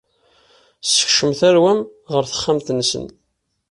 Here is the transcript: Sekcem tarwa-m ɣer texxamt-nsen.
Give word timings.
Sekcem 0.91 1.31
tarwa-m 1.39 1.81
ɣer 2.11 2.23
texxamt-nsen. 2.25 3.05